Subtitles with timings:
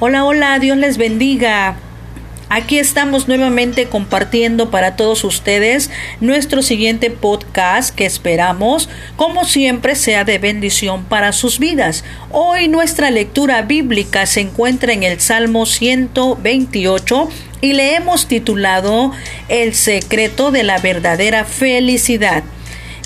[0.00, 1.74] Hola, hola, Dios les bendiga.
[2.48, 5.90] Aquí estamos nuevamente compartiendo para todos ustedes
[6.20, 12.04] nuestro siguiente podcast que esperamos, como siempre, sea de bendición para sus vidas.
[12.30, 17.28] Hoy nuestra lectura bíblica se encuentra en el Salmo 128
[17.60, 19.10] y le hemos titulado
[19.48, 22.44] El secreto de la verdadera felicidad.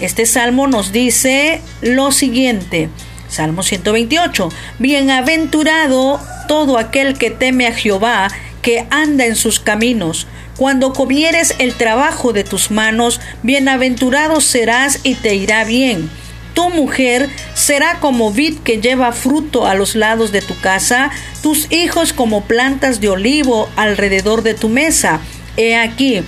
[0.00, 2.88] Este salmo nos dice lo siguiente.
[3.30, 4.48] Salmo 128.
[4.78, 8.28] Bienaventurado todo aquel que teme a Jehová
[8.60, 10.26] que anda en sus caminos.
[10.56, 16.10] Cuando comieres el trabajo de tus manos, bienaventurado serás y te irá bien.
[16.52, 21.10] Tu mujer será como vid que lleva fruto a los lados de tu casa,
[21.42, 25.20] tus hijos como plantas de olivo alrededor de tu mesa.
[25.56, 26.22] He aquí,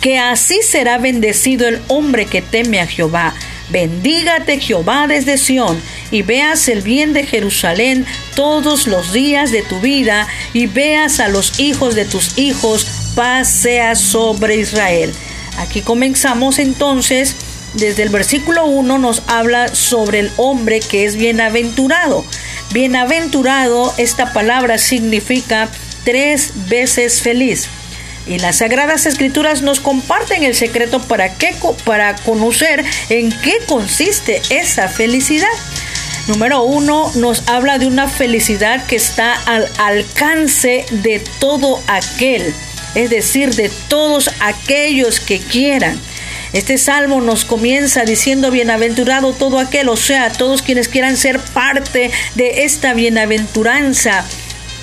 [0.00, 3.32] que así será bendecido el hombre que teme a Jehová.
[3.70, 9.80] Bendígate Jehová desde Sión, y veas el bien de Jerusalén todos los días de tu
[9.80, 15.12] vida, y veas a los hijos de tus hijos, paz sea sobre Israel.
[15.58, 17.36] Aquí comenzamos entonces,
[17.74, 22.24] desde el versículo 1 nos habla sobre el hombre que es bienaventurado.
[22.72, 25.68] Bienaventurado, esta palabra significa
[26.04, 27.68] tres veces feliz.
[28.30, 31.34] Y las Sagradas Escrituras nos comparten el secreto para,
[31.84, 35.48] para conocer en qué consiste esa felicidad.
[36.28, 42.54] Número uno, nos habla de una felicidad que está al alcance de todo aquel,
[42.94, 46.00] es decir, de todos aquellos que quieran.
[46.52, 52.12] Este salmo nos comienza diciendo bienaventurado todo aquel, o sea, todos quienes quieran ser parte
[52.36, 54.24] de esta bienaventuranza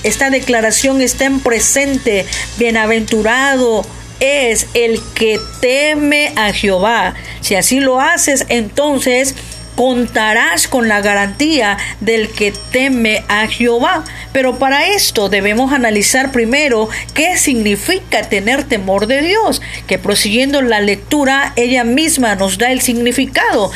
[0.07, 2.25] esta declaración está en presente.
[2.57, 3.85] Bienaventurado
[4.19, 7.13] es el que teme a Jehová.
[7.41, 9.35] Si así lo haces, entonces
[9.75, 14.03] contarás con la garantía del que teme a Jehová.
[14.33, 20.79] Pero para esto debemos analizar primero qué significa tener temor de Dios, que prosiguiendo la
[20.81, 23.71] lectura ella misma nos da el significado.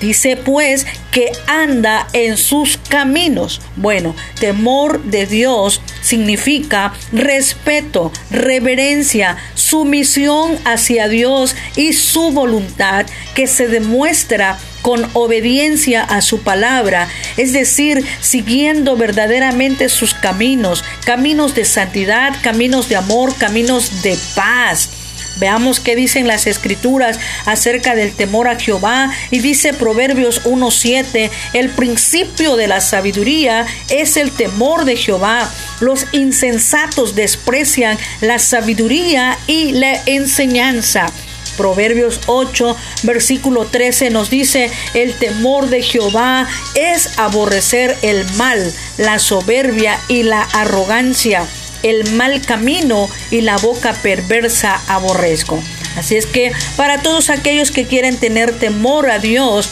[0.00, 3.60] Dice pues que anda en sus caminos.
[3.76, 13.68] Bueno, temor de Dios significa respeto, reverencia, sumisión hacia Dios y su voluntad que se
[13.68, 22.34] demuestra con obediencia a su palabra, es decir, siguiendo verdaderamente sus caminos, caminos de santidad,
[22.42, 24.99] caminos de amor, caminos de paz.
[25.36, 29.10] Veamos qué dicen las escrituras acerca del temor a Jehová.
[29.30, 35.50] Y dice Proverbios 1.7, el principio de la sabiduría es el temor de Jehová.
[35.80, 41.10] Los insensatos desprecian la sabiduría y la enseñanza.
[41.56, 49.18] Proverbios 8, versículo 13 nos dice, el temor de Jehová es aborrecer el mal, la
[49.18, 51.46] soberbia y la arrogancia
[51.82, 55.62] el mal camino y la boca perversa aborrezco.
[55.96, 59.70] Así es que para todos aquellos que quieren tener temor a Dios,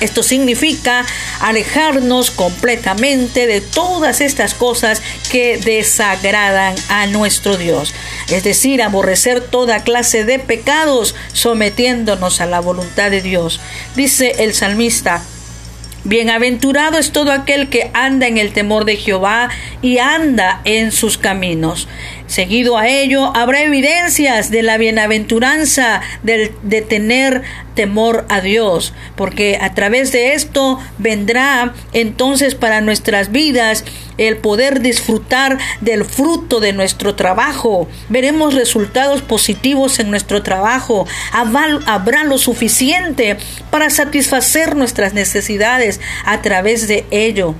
[0.00, 1.06] esto significa
[1.40, 7.94] alejarnos completamente de todas estas cosas que desagradan a nuestro Dios.
[8.28, 13.60] Es decir, aborrecer toda clase de pecados sometiéndonos a la voluntad de Dios.
[13.94, 15.22] Dice el salmista,
[16.06, 19.50] Bienaventurado es todo aquel que anda en el temor de Jehová
[19.82, 21.88] y anda en sus caminos.
[22.26, 27.42] Seguido a ello, habrá evidencias de la bienaventuranza de, de tener
[27.74, 33.84] temor a Dios, porque a través de esto vendrá entonces para nuestras vidas
[34.18, 37.88] el poder disfrutar del fruto de nuestro trabajo.
[38.08, 41.06] Veremos resultados positivos en nuestro trabajo.
[41.32, 43.36] Habrá lo suficiente
[43.70, 47.54] para satisfacer nuestras necesidades a través de ello.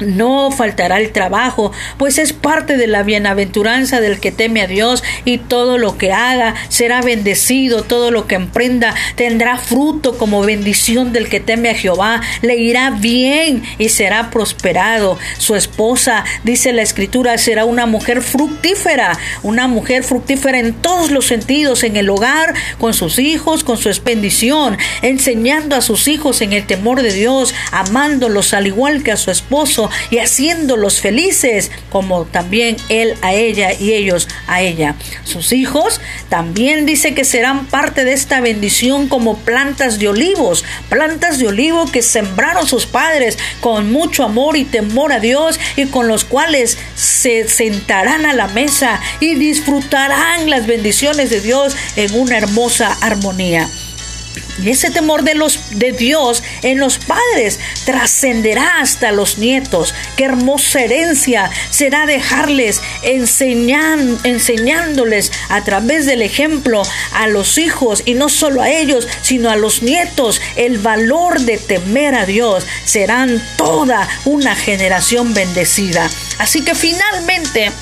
[0.00, 5.02] No faltará el trabajo, pues es parte de la bienaventuranza del que teme a Dios
[5.24, 11.12] y todo lo que haga será bendecido, todo lo que emprenda tendrá fruto como bendición
[11.12, 15.18] del que teme a Jehová, le irá bien y será prosperado.
[15.38, 21.26] Su esposa, dice la escritura, será una mujer fructífera, una mujer fructífera en todos los
[21.26, 26.52] sentidos, en el hogar, con sus hijos, con su bendición, enseñando a sus hijos en
[26.52, 32.24] el temor de Dios, amándolos al igual que a su esposo y haciéndolos felices, como
[32.24, 34.94] también él a ella y ellos a ella.
[35.24, 41.38] Sus hijos también dice que serán parte de esta bendición como plantas de olivos, plantas
[41.38, 46.08] de olivo que sembraron sus padres con mucho amor y temor a Dios y con
[46.08, 52.38] los cuales se sentarán a la mesa y disfrutarán las bendiciones de Dios en una
[52.38, 53.68] hermosa armonía.
[54.62, 59.94] Y ese temor de, los, de Dios en los padres trascenderá hasta los nietos.
[60.16, 66.82] Qué hermosa herencia será dejarles enseñan, enseñándoles a través del ejemplo
[67.12, 71.58] a los hijos y no solo a ellos, sino a los nietos el valor de
[71.58, 72.66] temer a Dios.
[72.84, 76.08] Serán toda una generación bendecida.
[76.38, 77.72] Así que finalmente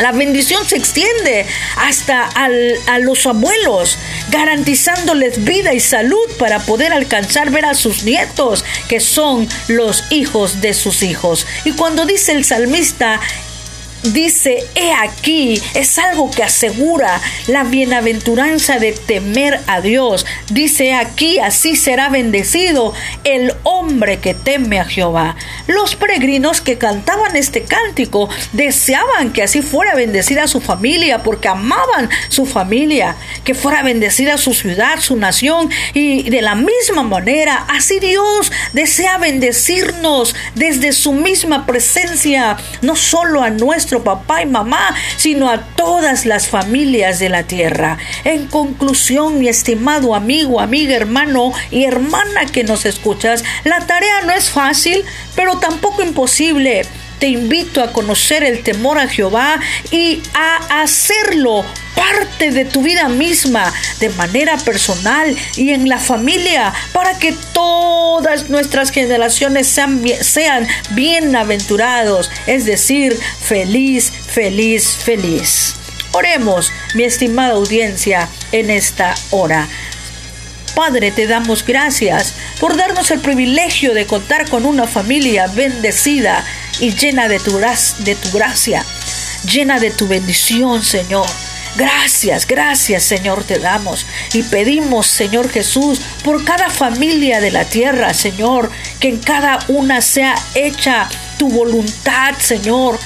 [0.00, 3.98] la bendición se extiende hasta a los abuelos,
[4.30, 10.60] garantizándoles vida y salud para poder alcanzar ver a sus nietos, que son los hijos
[10.60, 11.46] de sus hijos.
[11.64, 13.20] Y cuando dice el salmista,
[14.02, 20.26] dice, he aquí, es algo que asegura la bienaventuranza de temer a Dios.
[20.50, 22.92] Dice aquí, así será bendecido
[23.24, 25.36] el hombre que teme a Jehová.
[25.66, 32.08] Los peregrinos que cantaban este cántico deseaban que así fuera bendecida su familia, porque amaban
[32.28, 38.00] su familia, que fuera bendecida su ciudad, su nación, y de la misma manera, así
[38.00, 43.50] Dios desea bendecirnos desde su misma presencia, no solo a
[43.98, 47.98] papá y mamá, sino a todas las familias de la tierra.
[48.24, 54.32] En conclusión, mi estimado amigo, amiga, hermano y hermana que nos escuchas, la tarea no
[54.32, 55.04] es fácil,
[55.34, 56.86] pero tampoco imposible
[57.20, 59.60] te invito a conocer el temor a Jehová
[59.92, 61.64] y a hacerlo
[61.94, 68.48] parte de tu vida misma, de manera personal y en la familia, para que todas
[68.48, 75.74] nuestras generaciones sean, sean bienaventurados, es decir, feliz, feliz, feliz.
[76.12, 79.68] Oremos, mi estimada audiencia, en esta hora.
[80.74, 86.44] Padre, te damos gracias por darnos el privilegio de contar con una familia bendecida
[86.78, 88.84] y llena de tu, de tu gracia,
[89.44, 91.26] llena de tu bendición, Señor.
[91.76, 98.12] Gracias, gracias Señor te damos y pedimos Señor Jesús por cada familia de la tierra
[98.12, 101.08] Señor, que en cada una sea hecha
[101.38, 102.98] tu voluntad Señor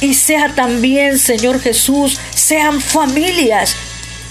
[0.00, 3.76] y sea también Señor Jesús, sean familias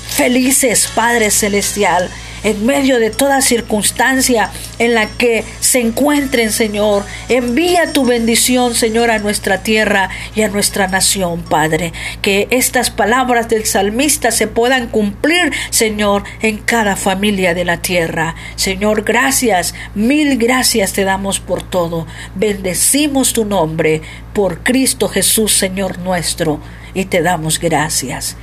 [0.10, 2.12] felices Padre Celestial
[2.44, 7.04] en medio de toda circunstancia en la que se encuentren, Señor.
[7.30, 11.94] Envía tu bendición, Señor, a nuestra tierra y a nuestra nación, Padre.
[12.22, 18.36] Que estas palabras del salmista se puedan cumplir, Señor, en cada familia de la tierra.
[18.56, 22.08] Señor, gracias, mil gracias te damos por todo.
[22.36, 24.02] Bendecimos tu nombre
[24.34, 26.60] por Cristo Jesús, Señor nuestro,
[26.94, 28.36] y te damos gracias.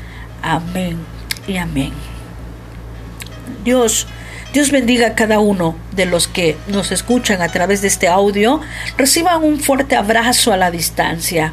[0.42, 0.98] Amén
[1.46, 2.13] y amén.
[3.64, 4.06] Dios,
[4.52, 8.60] Dios bendiga a cada uno de los que nos escuchan a través de este audio.
[8.96, 11.52] Reciban un fuerte abrazo a la distancia.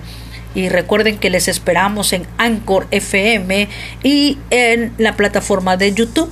[0.53, 3.69] Y recuerden que les esperamos en Anchor FM
[4.03, 6.29] y en la plataforma de YouTube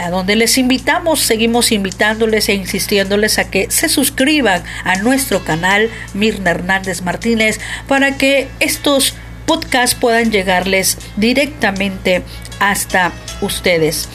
[0.00, 5.90] a donde les invitamos, seguimos invitándoles e insistiéndoles a que se suscriban a nuestro canal
[6.14, 9.14] Mirna Hernández Martínez para que estos
[9.46, 12.22] podcasts puedan llegarles directamente
[12.60, 13.12] hasta
[13.42, 14.08] ustedes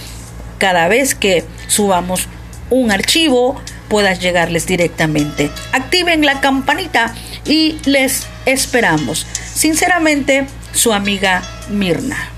[0.57, 2.27] cada vez que subamos
[2.69, 5.51] un archivo puedas llegarles directamente.
[5.71, 7.13] Activen la campanita
[7.45, 9.25] y les esperamos.
[9.53, 12.29] Sinceramente, su amiga Mirna.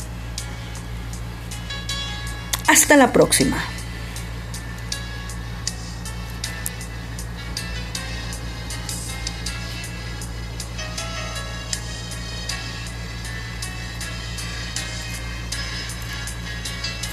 [2.68, 3.64] Hasta la próxima.